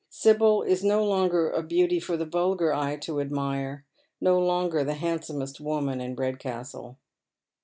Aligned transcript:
Sibyl 0.09 0.63
is 0.63 0.83
no 0.83 1.05
longer 1.05 1.51
a 1.51 1.61
beauty 1.61 1.99
for 1.99 2.17
the 2.17 2.25
vulgar 2.25 2.73
eye 2.73 2.95
to 2.95 3.21
admire, 3.21 3.85
no 4.19 4.39
longer 4.39 4.83
the 4.83 4.95
handsomest 4.95 5.61
woman 5.61 6.01
in 6.01 6.15
Redcastle. 6.15 6.97